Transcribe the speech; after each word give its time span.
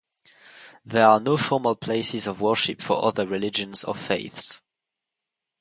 There 0.83 1.05
are 1.05 1.19
no 1.19 1.37
formal 1.37 1.75
places 1.75 2.25
of 2.25 2.41
worship 2.41 2.81
for 2.81 3.05
other 3.05 3.27
religions 3.27 3.83
or 3.83 3.93
faiths. 3.93 4.63